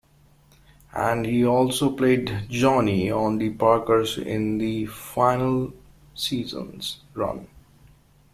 And 0.95 1.27
he 1.27 1.45
also 1.45 1.91
played 1.95 2.47
"Johnnie" 2.49 3.11
on 3.11 3.37
"The 3.37 3.51
Parkers" 3.51 4.17
in 4.17 4.57
the 4.57 4.87
final 4.87 5.73
season's 6.15 7.01
run. 7.13 7.47